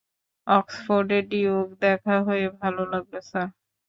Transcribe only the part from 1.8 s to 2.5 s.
দেখা হয়ে